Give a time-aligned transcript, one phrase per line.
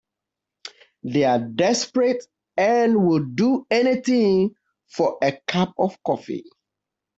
[1.03, 2.25] They're desperate
[2.57, 4.55] and will do anything
[4.87, 6.45] for a cup of coffee.